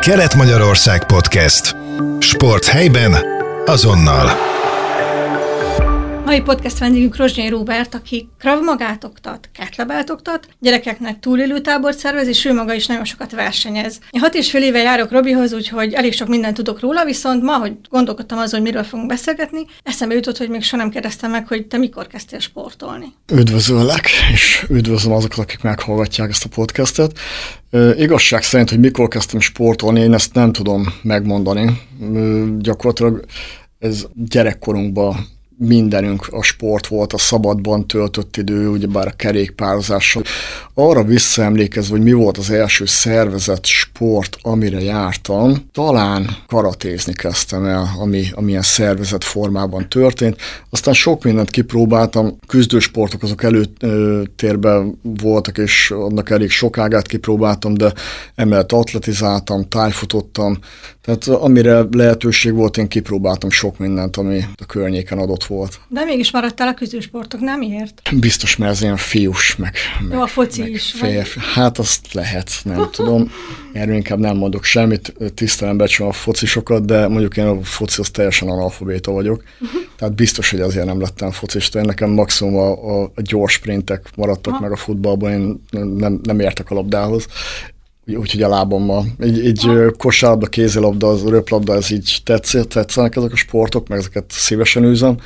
[0.00, 1.76] Kelet-Magyarország Podcast.
[2.18, 3.16] Sport helyben,
[3.66, 4.30] azonnal.
[6.30, 12.26] Mai podcast vendégünk Rozsnyai Róbert, aki Krav Magát oktat, ketlebelt oktat, gyerekeknek túlélő tábort szervez,
[12.28, 13.98] és ő maga is nagyon sokat versenyez.
[14.10, 17.52] Én hat és fél éve járok Robihoz, úgyhogy elég sok mindent tudok róla, viszont ma,
[17.52, 21.46] hogy gondolkodtam azon, hogy miről fogunk beszélgetni, eszembe jutott, hogy még soha nem kérdeztem meg,
[21.46, 23.06] hogy te mikor kezdtél sportolni.
[23.32, 27.18] Üdvözöllek, és üdvözlöm azokat, akik meghallgatják ezt a podcastet.
[27.70, 31.80] Ö, igazság szerint, hogy mikor kezdtem sportolni, én ezt nem tudom megmondani.
[32.14, 33.24] Ö, gyakorlatilag
[33.78, 40.22] ez gyerekkorunkban mindenünk a sport volt, a szabadban töltött idő, ugyebár a kerékpározással.
[40.74, 47.90] Arra visszaemlékezve, hogy mi volt az első szervezett sport, amire jártam, talán karatézni kezdtem el,
[47.98, 50.36] ami, amilyen szervezett formában történt.
[50.70, 57.92] Aztán sok mindent kipróbáltam, küzdősportok azok előtérben voltak, és annak elég sokágát kipróbáltam, de
[58.34, 60.58] emellett atletizáltam, tájfutottam,
[61.02, 65.80] tehát amire lehetőség volt, én kipróbáltam sok mindent, ami a környéken adott volt.
[65.88, 68.02] De mégis maradtál a küzdősportok, nem miért?
[68.20, 70.90] Biztos, mert ez ilyen fiús, meg, meg Jó, a foci meg is.
[70.90, 71.40] Férfi.
[71.54, 73.32] Hát azt lehet, nem tudom.
[73.72, 78.10] Erről inkább nem mondok semmit, tisztelem becsülöm a focisokat, de mondjuk én a foci az
[78.10, 79.42] teljesen analfabéta vagyok.
[79.60, 79.80] Uh-huh.
[79.96, 81.78] Tehát biztos, hogy azért nem lettem focista.
[81.78, 84.62] Én nekem maximum a, a, a gyors sprintek maradtak Aha.
[84.62, 85.64] meg a futballban, én
[85.96, 87.26] nem, nem értek a labdához
[88.16, 89.06] úgyhogy a lábammal.
[89.24, 94.24] Így, így kosárlabda, kézilabda, az röplabda, ez így tetsz, tetszenek ezek a sportok, meg ezeket
[94.28, 95.16] szívesen űzöm,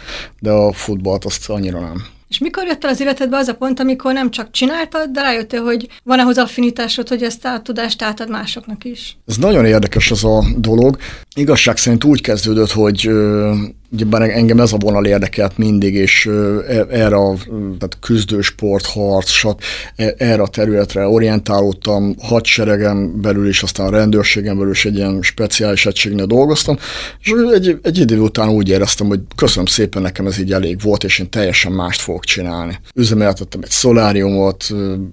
[0.40, 2.02] de a futballt azt annyira nem.
[2.28, 5.62] És mikor jött el az életedbe az a pont, amikor nem csak csináltad, de rájöttél,
[5.62, 9.16] hogy van ahhoz affinitásod, hogy ezt a tudást átad másoknak is?
[9.26, 10.96] Ez nagyon érdekes az a dolog.
[11.34, 13.10] Igazság szerint úgy kezdődött, hogy
[13.94, 16.30] Ugyebár engem ez a vonal érdekelt mindig, és e,
[16.90, 17.34] erre a
[17.78, 19.62] tehát küzdősport, harc, sat,
[19.96, 25.18] e, erre a területre orientálódtam, hadseregem belül is, aztán a rendőrségem belül is egy ilyen
[25.22, 26.76] speciális egységnél dolgoztam,
[27.20, 31.04] és egy, egy idő után úgy éreztem, hogy köszönöm szépen, nekem ez így elég volt,
[31.04, 32.78] és én teljesen mást fogok csinálni.
[32.94, 34.66] Üzemeltettem egy szoláriumot,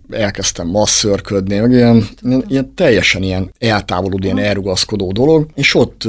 [0.09, 2.07] elkezdtem masszörködni, meg ilyen,
[2.47, 6.07] ilyen teljesen ilyen eltávolodó, ilyen elrugaszkodó dolog, és ott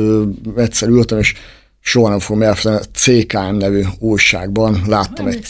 [0.56, 1.34] egyszer ültem, és
[1.82, 4.82] soha nem fogom elfelejteni, a CKM nevű újságban.
[4.86, 5.46] Láttam egy,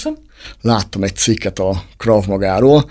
[0.60, 2.91] láttam egy cikket a Krav magáról,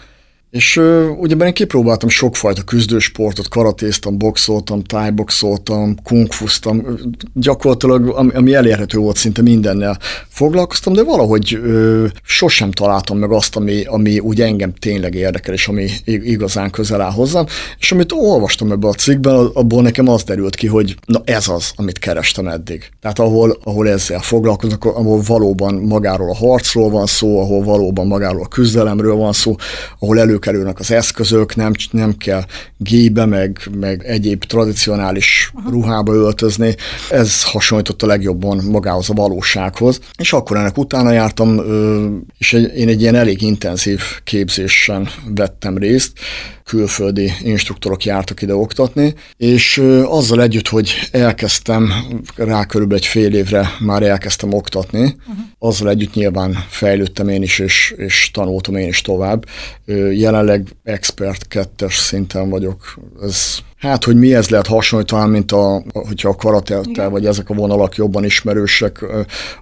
[0.52, 6.86] és uh, ugyebben én kipróbáltam sokfajta küzdősportot, karatéztam, boxoltam, tájboxoltam, kungfuztam,
[7.34, 9.98] gyakorlatilag ami, ami elérhető volt, szinte mindennel
[10.28, 15.68] foglalkoztam, de valahogy uh, sosem találtam meg azt, ami, ami úgy engem tényleg érdekel, és
[15.68, 17.46] ami igazán közel áll hozzám.
[17.80, 21.72] És amit olvastam ebbe a cikkben, abból nekem az derült ki, hogy na ez az,
[21.76, 22.90] amit kerestem eddig.
[23.02, 28.44] Tehát ahol, ahol ezzel foglalkoznak, ahol valóban magáról a harcról van szó, ahol valóban magáról
[28.44, 29.56] a küzdelemről van szó,
[30.00, 32.44] ahol elő előkerülnek az eszközök, nem, nem kell
[32.78, 35.70] gébe, meg, meg egyéb tradicionális Aha.
[35.70, 36.76] ruhába öltözni.
[37.10, 40.00] Ez hasonlított a legjobban magához a valósághoz.
[40.18, 41.60] És akkor ennek utána jártam,
[42.38, 46.12] és én egy ilyen elég intenzív képzésen vettem részt,
[46.72, 51.94] külföldi instruktorok jártak ide oktatni, és azzal együtt, hogy elkezdtem,
[52.36, 55.46] rá körülbelül egy fél évre már elkezdtem oktatni, uh-huh.
[55.60, 59.46] azzal együtt nyilván fejlődtem én is, és, és tanultam én is tovább.
[60.32, 62.94] Jelenleg expert kettes szinten vagyok.
[63.22, 67.54] Ez Hát, hogy mi ez lehet hasonlítani, mint a, hogyha a karatettel, vagy ezek a
[67.54, 69.06] vonalak jobban ismerősek,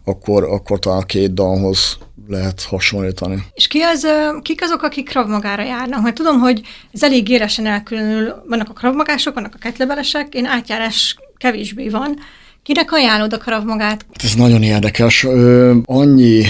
[0.03, 1.97] akkor, akkor talán a két danhoz
[2.27, 3.43] lehet hasonlítani.
[3.53, 4.07] És ki az,
[4.41, 6.01] kik azok, akik kravmagára járnak?
[6.01, 11.15] Mert tudom, hogy ez elég éresen elkülönül, vannak a kravmagások, vannak a ketlebelesek, én átjárás
[11.37, 12.17] kevésbé van.
[12.63, 14.05] Kinek ajánlod a kravmagát?
[14.23, 15.23] Ez nagyon érdekes.
[15.23, 16.43] Ö, annyi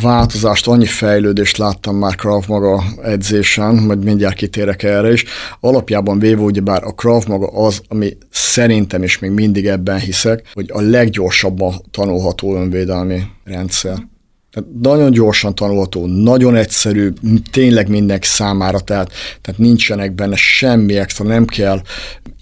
[0.00, 5.24] változást, annyi fejlődést láttam már Krav Maga edzésen, majd mindjárt kitérek erre is.
[5.60, 10.70] Alapjában véve, ugyebár a Krav Maga az, ami szerintem is még mindig ebben hiszek, hogy
[10.72, 14.10] a leggyorsabban tanulható önvédelmi rendszer.
[14.52, 17.12] Tehát nagyon gyorsan tanulható, nagyon egyszerű,
[17.50, 21.80] tényleg mindenki számára, tehát, tehát nincsenek benne semmi extra, nem kell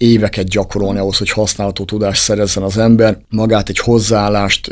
[0.01, 3.17] éveket gyakorolni ahhoz, hogy használható tudást szerezzen az ember.
[3.29, 4.67] Magát egy hozzáállást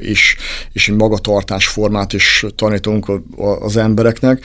[0.00, 0.36] és,
[0.72, 3.12] és egy magatartásformát is tanítunk
[3.60, 4.44] az embereknek.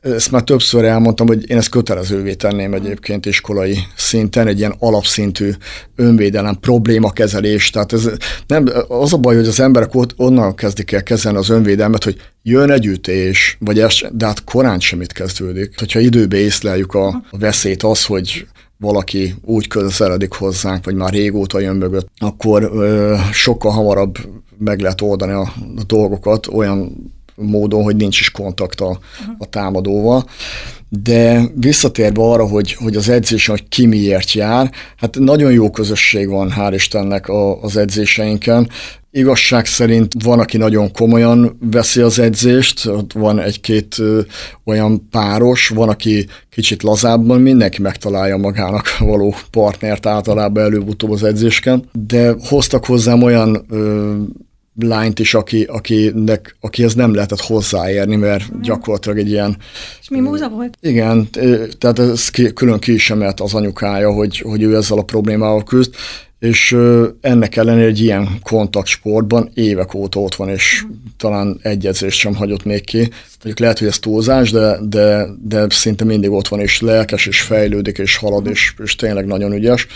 [0.00, 5.50] Ezt már többször elmondtam, hogy én ezt kötelezővé tenném egyébként iskolai szinten, egy ilyen alapszintű
[5.96, 7.70] önvédelem, problémakezelés.
[7.70, 8.10] Tehát ez
[8.46, 12.16] nem, az a baj, hogy az emberek ott onnan kezdik el kezelni az önvédelmet, hogy
[12.42, 15.78] jön egy ütés, vagy ez, de hát korán semmit kezdődik.
[15.78, 18.46] Hogyha időbe észleljük a, a veszélyt, az, hogy
[18.78, 24.16] valaki úgy közeledik hozzánk, vagy már régóta jön mögött, akkor ö, sokkal hamarabb
[24.58, 28.98] meg lehet oldani a, a dolgokat, olyan módon, hogy nincs is kontakt a,
[29.38, 30.24] a támadóval.
[30.88, 36.28] De visszatérve arra, hogy, hogy az edzésen, hogy ki miért jár, hát nagyon jó közösség
[36.28, 38.68] van, hál' Istennek a, az edzéseinken.
[39.10, 43.96] Igazság szerint van, aki nagyon komolyan veszi az edzést, ott van egy-két
[44.64, 51.84] olyan páros, van, aki kicsit lazábban, mindenki megtalálja magának való partnert általában előbb-utóbb az edzésken,
[51.92, 54.14] de hoztak hozzám olyan ö,
[54.80, 59.56] lányt is, aki, akinek, akihez nem lehetett hozzáérni, mert gyakorlatilag egy ilyen...
[60.00, 60.78] És mi múza volt?
[60.80, 61.28] Igen,
[61.78, 65.62] tehát ez ki, külön ki is emelt az anyukája, hogy, hogy ő ezzel a problémával
[65.62, 65.94] küzd,
[66.44, 66.76] és
[67.20, 70.84] ennek ellenére egy ilyen kontaktsportban évek óta ott van, és
[71.16, 72.98] talán egy edzést sem hagyott még ki.
[72.98, 77.40] Mondjuk lehet, hogy ez túlzás, de, de, de szinte mindig ott van, és lelkes, és
[77.40, 79.86] fejlődik, és halad, és, és tényleg nagyon ügyes.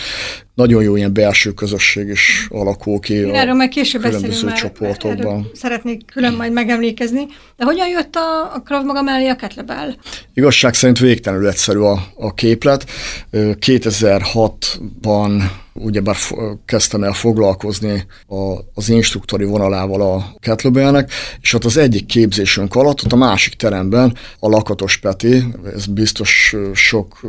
[0.54, 5.50] Nagyon jó ilyen belső közösség is alakul ki Én erről meg később beszélünk csoportokban.
[5.54, 7.26] Szeretnék külön majd megemlékezni.
[7.56, 9.94] De hogyan jött a, a Krav Maga mellé a kettlebell?
[10.34, 12.84] Igazság szerint végtelenül egyszerű a, a képlet.
[13.32, 15.42] 2006-ban
[15.80, 16.16] ugyebár
[16.64, 21.10] kezdtem el foglalkozni a, az instruktori vonalával a kettlebellnek,
[21.40, 25.44] és ott az egyik képzésünk alatt, ott a másik teremben a Lakatos Peti,
[25.74, 27.20] ez biztos sok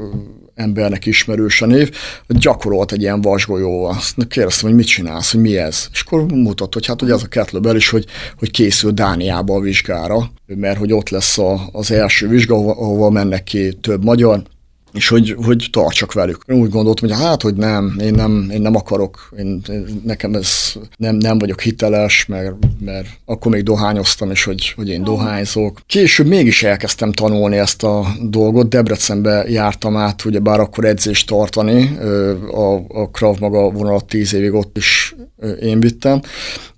[0.56, 1.92] embernek ismerős a név,
[2.28, 3.90] gyakorolt egy ilyen vasgolyóval.
[3.90, 5.88] Azt kérdeztem, hogy mit csinálsz, hogy mi ez?
[5.92, 8.06] És akkor mutatott, hogy hát hogy ez a kettlebell is, hogy,
[8.38, 13.44] hogy készül Dániába a vizsgára, mert hogy ott lesz a, az első vizsga, ahova mennek
[13.44, 14.42] ki több magyar,
[14.94, 16.44] és hogy, hogy tartsak velük.
[16.46, 20.34] Én úgy gondoltam, hogy hát, hogy nem, én nem, én nem akarok, én, én, nekem
[20.34, 25.82] ez nem, nem vagyok hiteles, mert, mert akkor még dohányoztam, és hogy, hogy én dohányzok.
[25.86, 31.98] Később mégis elkezdtem tanulni ezt a dolgot, Debrecenbe jártam át, ugye bár akkor edzést tartani,
[32.52, 35.16] a, a Krav Maga vonalat tíz évig ott is
[35.62, 36.22] én vittem,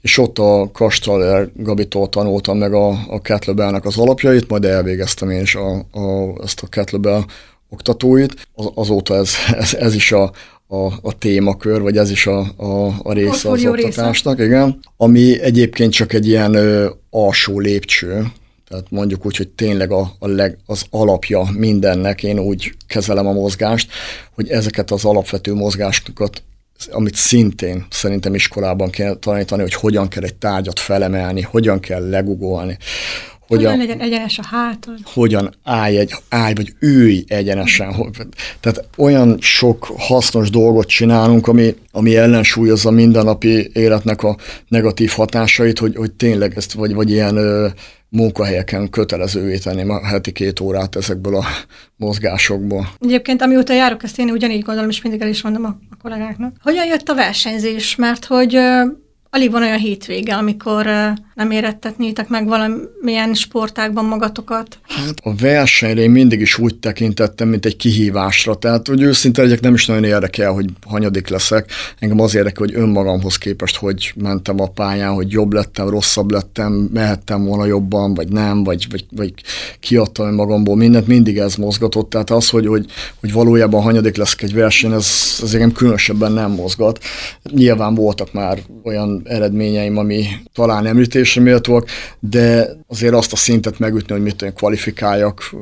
[0.02, 5.42] és ott a Kastaller Gabitól tanultam meg a, a kettlebellnek az alapjait, majd elvégeztem én
[5.42, 7.24] is a, a, ezt a kettlebell
[7.72, 10.32] oktatóit, az, azóta ez, ez, ez is a,
[10.68, 14.50] a, a témakör, vagy ez is a, a, a része az oktatásnak, része.
[14.50, 14.80] igen.
[14.98, 18.32] Ami egyébként csak egy ilyen ö, alsó lépcső,
[18.68, 23.32] tehát mondjuk úgy, hogy tényleg a, a leg, az alapja mindennek, én úgy kezelem a
[23.32, 23.92] mozgást,
[24.36, 26.44] hogy ezeket az alapvető mozgásokat
[26.92, 32.78] amit szintén szerintem iskolában kell tanítani, hogy hogyan kell egy tárgyat felemelni, hogyan kell legugolni,
[33.56, 34.98] hogyan, hogyan legyen egyenes a hátad.
[35.04, 37.96] Hogyan állj, egy, állj vagy ülj egyenesen.
[38.60, 44.38] Tehát olyan sok hasznos dolgot csinálunk, ami, ami ellensúlyozza a mindennapi életnek a
[44.68, 47.68] negatív hatásait, hogy, hogy tényleg ezt, vagy, vagy ilyen ö,
[48.10, 51.46] munkahelyeken kötelezővé tenni a heti két órát ezekből a
[51.96, 52.90] mozgásokból.
[53.00, 56.56] Egyébként amióta járok, ezt én ugyanígy gondolom, és mindig el is mondom a, a kollégáknak.
[56.62, 57.96] Hogyan jött a versenyzés?
[57.96, 58.58] Mert hogy
[59.34, 60.86] alig van olyan hétvége, amikor
[61.36, 64.80] nem érettetnétek meg valamilyen sportákban magatokat?
[64.88, 68.56] Hát a versenyre én mindig is úgy tekintettem, mint egy kihívásra.
[68.56, 71.72] Tehát, hogy őszinte legyek, nem is nagyon érdekel, hogy hanyadik leszek.
[72.00, 76.90] Engem az érdekel, hogy önmagamhoz képest, hogy mentem a pályán, hogy jobb lettem, rosszabb lettem,
[76.94, 79.34] mehettem volna jobban, vagy nem, vagy, vagy, vagy
[79.80, 82.10] kiadtam magamból mindent, mindig ez mozgatott.
[82.10, 82.86] Tehát az, hogy, hogy,
[83.20, 87.00] hogy valójában hanyadik leszek egy verseny, ez, ez engem különösebben nem mozgat.
[87.52, 91.88] Nyilván voltak már olyan eredményeim, ami talán említés említésre méltóak,
[92.20, 95.56] de azért azt a szintet megütni, hogy mit tudom, kvalifikáljak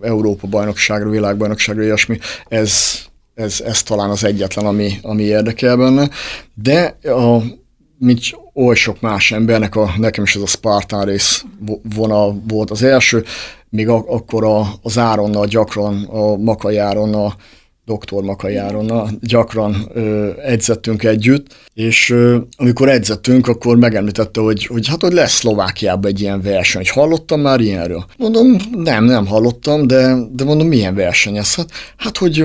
[0.00, 2.18] Európa bajnokságra, világbajnokságra, ilyesmi,
[2.48, 3.00] ez,
[3.34, 6.08] ez, ez talán az egyetlen, ami, ami érdekel benne.
[6.54, 7.42] De a,
[7.98, 8.20] mint
[8.54, 11.44] oly sok más embernek, a, nekem is ez a Spartan rész
[11.94, 13.24] vonal volt az első,
[13.68, 17.34] még a, akkor a, az Áronnal gyakran, a Makai Áronnal
[17.92, 18.22] dr.
[18.22, 25.12] Makajáronna, gyakran ö, edzettünk együtt, és ö, amikor edzettünk, akkor megemlítette, hogy, hogy hát, hogy
[25.12, 28.04] lesz Szlovákiában egy ilyen verseny, hogy hallottam már ilyenről.
[28.16, 31.54] Mondom, nem, nem hallottam, de, de mondom, milyen verseny ez?
[31.54, 32.44] Hát, hát hogy,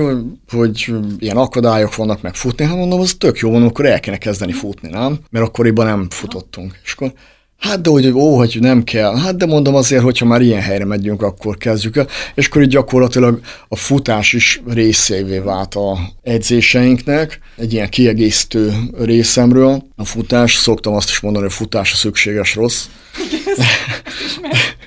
[0.50, 4.16] hogy ilyen akadályok vannak, meg futni, hát mondom, az tök jó, mondom, akkor el kéne
[4.18, 5.18] kezdeni futni, nem?
[5.30, 6.80] Mert akkoriban nem futottunk.
[6.84, 7.12] És akkor
[7.58, 9.16] Hát de hogy ó, hogy nem kell.
[9.16, 12.04] Hát de mondom azért, hogyha már ilyen helyre megyünk, akkor kezdjük.
[12.34, 19.82] És akkor így gyakorlatilag a futás is részévé vált a edzéseinknek, egy ilyen kiegészítő részemről.
[19.96, 22.86] A futás, szoktam azt is mondani, hogy a futás a szükséges rossz.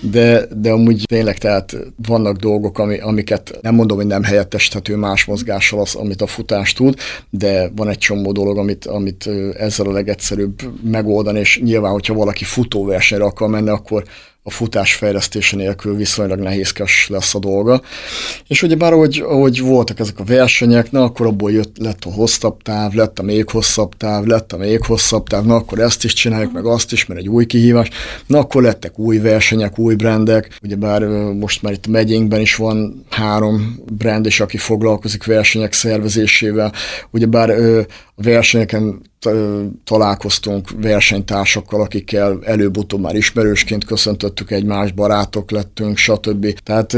[0.01, 1.75] De, de amúgy tényleg tehát
[2.07, 6.73] vannak dolgok, ami, amiket nem mondom, hogy nem helyettesíthető más mozgással az, amit a futás
[6.73, 12.13] tud, de van egy csomó dolog, amit, amit ezzel a legegyszerűbb megoldani, és nyilván, hogyha
[12.13, 14.03] valaki futóversenyre akar menni, akkor
[14.49, 17.81] a futás fejlesztése nélkül viszonylag nehézkes lesz a dolga.
[18.47, 22.11] És ugye bár ahogy, ahogy voltak ezek a versenyek, na akkor abból jött, lett a
[22.11, 26.03] hosszabb táv, lett a még hosszabb táv, lett a még hosszabb táv, na akkor ezt
[26.03, 27.89] is csináljuk, meg azt is, mert egy új kihívás.
[28.27, 31.03] Na akkor lettek új versenyek, új brandek, ugye bár
[31.33, 36.73] most már itt a megyénkben is van három brand is, aki foglalkozik versenyek szervezésével,
[37.11, 39.01] ugye bár a versenyeken
[39.83, 46.59] találkoztunk versenytársakkal, akikkel előbb-utóbb már ismerősként köszöntöttük egymást, barátok lettünk, stb.
[46.63, 46.97] Tehát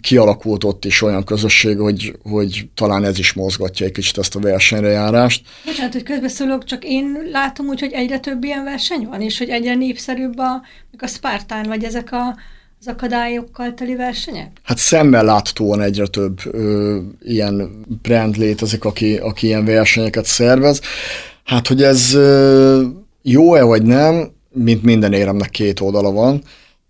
[0.00, 4.40] kialakult ott is olyan közösség, hogy, hogy talán ez is mozgatja egy kicsit ezt a
[4.40, 5.46] versenyre járást.
[5.64, 9.48] Bocsánat, hogy közbeszólok, csak én látom úgy, hogy egyre több ilyen verseny van, és hogy
[9.48, 10.62] egyre népszerűbb a,
[10.98, 12.36] a Spartán, vagy ezek a
[12.80, 14.50] az akadályokkal teli versenyek?
[14.62, 20.80] Hát szemmel láthatóan egyre több ö, ilyen brand létezik, aki, aki ilyen versenyeket szervez.
[21.46, 22.18] Hát, hogy ez
[23.22, 26.42] jó-e vagy nem, mint minden éremnek két oldala van,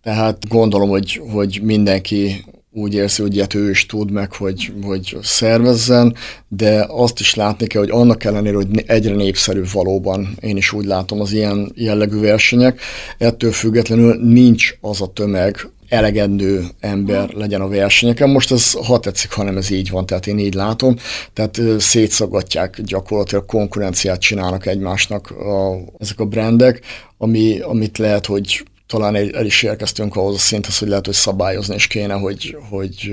[0.02, 5.16] tehát gondolom, hogy, hogy mindenki úgy érzi, hogy ilyet ő is tud meg, hogy, hogy
[5.22, 6.14] szervezzen,
[6.48, 10.84] de azt is látni kell, hogy annak ellenére, hogy egyre népszerű valóban, én is úgy
[10.84, 12.80] látom az ilyen jellegű versenyek,
[13.18, 18.30] ettől függetlenül nincs az a tömeg, elegendő ember legyen a versenyeken.
[18.30, 20.96] Most ez ha tetszik, hanem ez így van, tehát én így látom.
[21.32, 26.80] Tehát szétszagadják gyakorlatilag konkurenciát csinálnak egymásnak a, ezek a brandek,
[27.18, 31.74] ami, amit lehet, hogy talán el is érkeztünk ahhoz a szinthez, hogy lehet, hogy szabályozni
[31.74, 33.12] is kéne, hogy, hogy.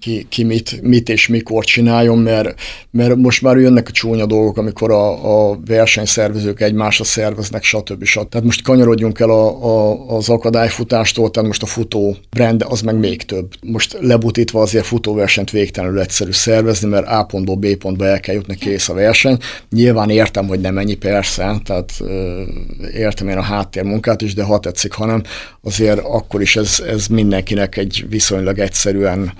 [0.00, 2.60] Ki, ki mit, mit és mikor csináljon, mert,
[2.90, 8.04] mert most már jönnek a csúnya dolgok, amikor a, a versenyszervezők egymásra szerveznek, stb.
[8.04, 8.28] stb.
[8.28, 12.98] Tehát most kanyarodjunk el a, a, az akadályfutástól, tehát most a futó brand az meg
[12.98, 13.52] még több.
[13.60, 18.56] Most lebutítva azért futóversenyt végtelenül egyszerű szervezni, mert A pontból B pontba el kell jutni,
[18.56, 19.38] kész a verseny.
[19.70, 21.92] Nyilván értem, hogy nem ennyi persze, tehát
[22.94, 25.22] értem én a háttérmunkát is, de ha tetszik, hanem
[25.62, 29.32] azért akkor is ez, ez mindenkinek egy viszonylag egyszerűen,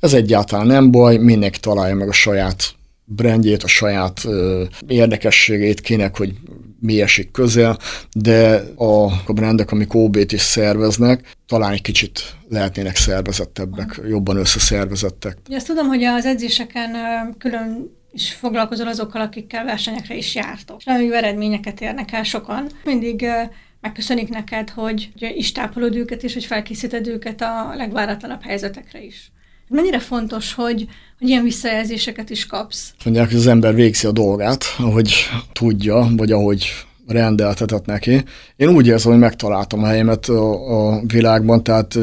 [0.00, 2.74] ez egyáltalán nem baj, mindenki találja meg a saját
[3.04, 6.34] brandjét, a saját ö, érdekességét, kinek, hogy
[6.80, 7.78] mi esik közel,
[8.12, 15.36] de a, a brandek, amik OB-t is szerveznek, talán egy kicsit lehetnének szervezettebbek, jobban összeszervezettek.
[15.48, 16.90] Ja, azt tudom, hogy az edzéseken
[17.38, 20.78] külön is foglalkozol azokkal, akikkel versenyekre is jártok.
[20.78, 22.66] És nagyon jó eredményeket érnek el sokan.
[22.84, 23.26] Mindig
[23.80, 29.30] megköszönik neked, hogy is tápolod őket, és hogy felkészíted őket a legváratlanabb helyzetekre is.
[29.68, 30.86] Mennyire fontos, hogy,
[31.18, 32.94] hogy ilyen visszajelzéseket is kapsz?
[33.04, 35.14] Mondják, hogy az ember végzi a dolgát, ahogy
[35.52, 36.66] tudja, vagy ahogy
[37.06, 38.24] rendeltetett neki.
[38.56, 41.98] Én úgy érzem, hogy megtaláltam a helyemet a, a világban, tehát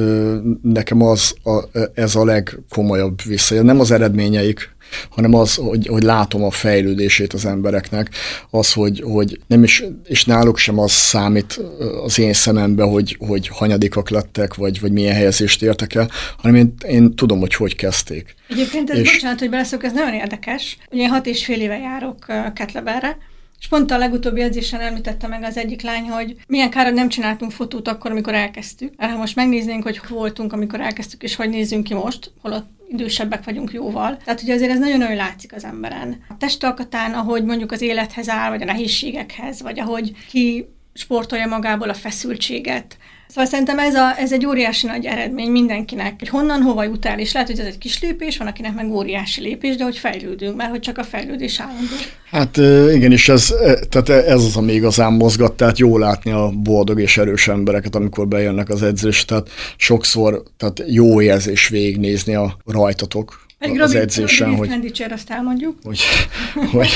[0.62, 3.72] nekem az a, ez a legkomolyabb visszajelzés.
[3.72, 4.73] Nem az eredményeik,
[5.10, 8.10] hanem az, hogy, hogy látom a fejlődését az embereknek,
[8.50, 11.60] az, hogy, hogy nem is, és náluk sem az számít
[12.04, 16.74] az én szemembe, hogy, hogy hanyadikak lettek, vagy, vagy milyen helyezést értek el, hanem én,
[16.88, 18.36] én tudom, hogy hogy kezdték.
[18.50, 19.12] Egyébként ez, és...
[19.12, 20.78] bocsánat, hogy beleszok, ez nagyon érdekes.
[20.92, 23.18] Ugye én hat és fél éve járok Ketleberre,
[23.64, 27.52] és pont a legutóbbi edzésen említette meg az egyik lány, hogy milyen kár, nem csináltunk
[27.52, 28.94] fotót akkor, amikor elkezdtük.
[28.98, 33.72] Ha most megnéznénk, hogy voltunk, amikor elkezdtük, és hogy nézzünk ki most, holott idősebbek vagyunk
[33.72, 34.18] jóval.
[34.18, 36.24] Tehát ugye azért ez nagyon-nagyon látszik az emberen.
[36.30, 41.90] A testalkatán, ahogy mondjuk az élethez áll, vagy a nehézségekhez, vagy ahogy ki sportolja magából
[41.90, 42.98] a feszültséget,
[43.34, 47.20] Szóval szerintem ez, a, ez egy óriási nagy eredmény mindenkinek, hogy honnan, hova jut el,
[47.20, 50.56] és lehet, hogy ez egy kis lépés, van akinek meg óriási lépés, de hogy fejlődünk,
[50.56, 51.94] mert hogy csak a fejlődés állandó.
[52.32, 52.58] Hát
[52.96, 53.54] igen, és ez,
[53.90, 58.28] tehát ez az, ami igazán mozgat, tehát jó látni a boldog és erős embereket, amikor
[58.28, 64.70] bejönnek az edzés, tehát sokszor tehát jó érzés végignézni a rajtatok, egy az edzésen, hogy,
[65.10, 65.78] azt elmondjuk.
[65.84, 66.00] Hogy,
[66.72, 66.90] hogy,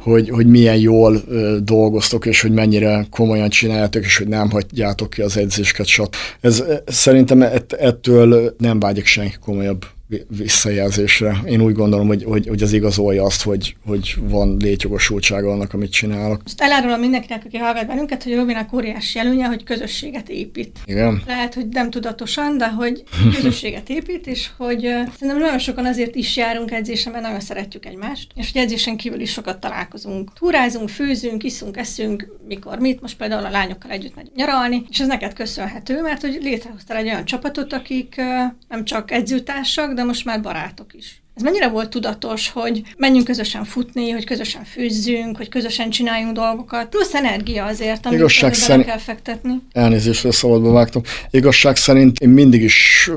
[0.00, 1.22] hogy, hogy milyen jól
[1.62, 6.14] dolgoztok, és hogy mennyire komolyan csináljátok, és hogy nem hagyjátok ki az edzésket, stb.
[6.40, 7.42] Ez szerintem
[7.78, 9.84] ettől nem vágyik senki komolyabb
[10.28, 11.40] visszajelzésre.
[11.44, 15.92] Én úgy gondolom, hogy, hogy, hogy az igazolja azt, hogy, hogy van létjogosultsága annak, amit
[15.92, 16.42] csinálok.
[16.42, 20.78] Most elárulom mindenkinek, aki hallgat bennünket, hogy Robinak óriási előnye, hogy közösséget épít.
[20.84, 21.22] Igen.
[21.26, 23.02] Lehet, hogy nem tudatosan, de hogy
[23.36, 27.86] közösséget épít, és hogy uh, szerintem nagyon sokan azért is járunk edzésre, mert nagyon szeretjük
[27.86, 30.32] egymást, és hogy edzésen kívül is sokat találkozunk.
[30.32, 33.00] Túrázunk, főzünk, iszunk, eszünk, mikor mit.
[33.00, 37.06] Most például a lányokkal együtt megy nyaralni, és ez neked köszönhető, mert hogy létrehoztál egy
[37.06, 38.24] olyan csapatot, akik uh,
[38.68, 41.22] nem csak edzőtársak, de de most már barátok is.
[41.34, 46.88] Ez mennyire volt tudatos, hogy menjünk közösen futni, hogy közösen fűzzünk, hogy közösen csináljunk dolgokat.
[46.88, 48.86] Plusz energia azért, amit Igazság szerint...
[48.86, 49.60] kell fektetni.
[49.72, 51.02] Elnézést, hogy szabadba vágtam.
[51.30, 53.10] Igazság szerint én mindig is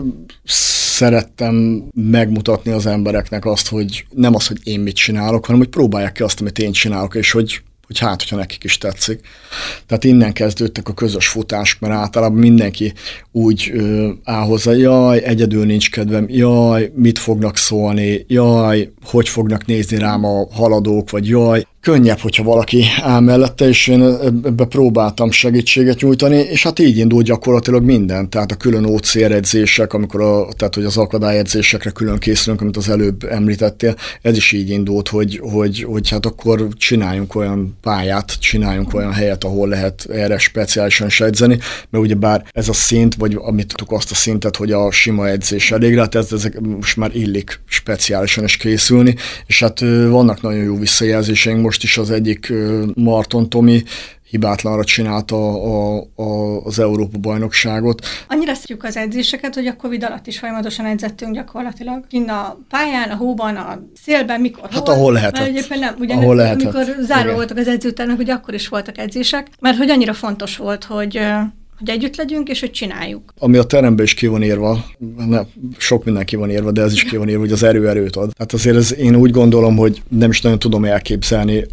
[0.43, 6.11] szerettem megmutatni az embereknek azt, hogy nem az, hogy én mit csinálok, hanem hogy próbálják
[6.11, 9.19] ki azt, amit én csinálok, és hogy hogy hát, hogyha nekik is tetszik.
[9.87, 12.93] Tehát innen kezdődtek a közös futás, mert általában mindenki
[13.31, 19.65] úgy ö, áll hozzá, jaj, egyedül nincs kedvem, jaj, mit fognak szólni, jaj, hogy fognak
[19.65, 24.01] nézni rám a haladók, vagy jaj, könnyebb, hogyha valaki áll mellette, és én
[24.43, 28.29] ebbe próbáltam segítséget nyújtani, és hát így indul gyakorlatilag minden.
[28.29, 29.41] Tehát a külön OCR
[29.87, 34.69] amikor a, tehát hogy az akadályedzésekre külön készülünk, amit az előbb említettél, ez is így
[34.69, 40.37] indult, hogy, hogy, hogy hát akkor csináljunk olyan pályát, csináljunk olyan helyet, ahol lehet erre
[40.37, 41.57] speciálisan edzeni,
[41.89, 45.27] mert ugye bár ez a szint, vagy amit tudtuk azt a szintet, hogy a sima
[45.27, 49.15] edzés elég rá, ez, ezek most már illik speciálisan is készülni,
[49.45, 52.53] és hát vannak nagyon jó visszajelzéseink most most is az egyik
[52.93, 53.83] Marton Tomi
[54.29, 58.05] hibátlanra csinálta a, a, az Európa bajnokságot.
[58.27, 62.07] Annyira szeretjük az edzéseket, hogy a Covid alatt is folyamatosan edzettünk gyakorlatilag.
[62.07, 65.39] Kinn a pályán, a hóban, a szélben, mikor Hát hol, ahol lehetett.
[65.39, 68.97] Mert egyébként nem, ugye ahol nem, amikor zárva voltak az edzőtermek, hogy akkor is voltak
[68.97, 71.19] edzések, mert hogy annyira fontos volt, hogy
[71.77, 73.33] hogy együtt legyünk, és hogy csináljuk.
[73.37, 74.85] Ami a teremben is ki van írva,
[75.27, 75.41] ne,
[75.77, 78.15] sok minden ki van írva, de ez is ki van írva, hogy az erő erőt
[78.15, 78.31] ad.
[78.33, 81.65] Tehát azért ez, én úgy gondolom, hogy nem is nagyon tudom elképzelni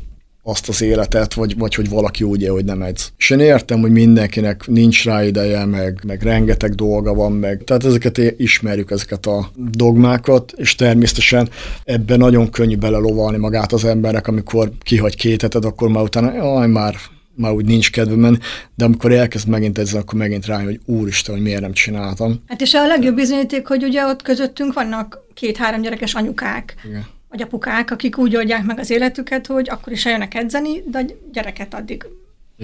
[0.45, 3.13] azt az életet, vagy, vagy hogy valaki úgy él, hogy nem edz.
[3.17, 7.85] És én értem, hogy mindenkinek nincs rá ideje, meg, meg rengeteg dolga van, meg tehát
[7.85, 11.49] ezeket ismerjük, ezeket a dogmákat, és természetesen
[11.85, 16.69] ebben nagyon könnyű belelovalni magát az emberek, amikor kihagy két heted, akkor már utána, jaj,
[16.69, 16.95] már
[17.35, 18.39] már úgy nincs kedvem
[18.75, 22.43] de amikor elkezd megint ezzel, akkor megint rájön, hogy úristen, hogy miért nem csináltam.
[22.49, 27.07] Hát és a legjobb bizonyíték, hogy ugye ott közöttünk vannak két-három gyerekes anyukák, Igen.
[27.29, 31.05] vagy apukák, akik úgy oldják meg az életüket, hogy akkor is eljönnek edzeni, de a
[31.33, 32.07] gyereket addig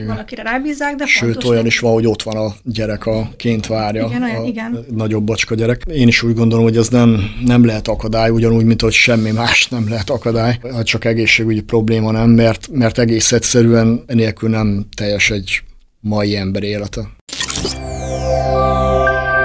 [0.02, 0.14] igen.
[0.14, 3.66] valakire rábízzák, de Sőt, fontos olyan is van, hogy ott van a gyerek, a ként
[3.66, 4.84] várja, igen, olyan, a igen.
[4.90, 5.82] nagyobb bacska gyerek.
[5.92, 9.68] Én is úgy gondolom, hogy ez nem, nem lehet akadály, ugyanúgy, mint hogy semmi más
[9.68, 15.30] nem lehet akadály, hát csak egészségügyi probléma nem, mert, mert egész egyszerűen enélkül nem teljes
[15.30, 15.62] egy
[16.00, 17.00] mai ember élete.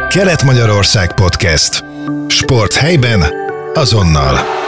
[0.09, 1.83] Kelet-Magyarország Podcast.
[2.27, 3.23] Sport helyben,
[3.73, 4.62] azonnal.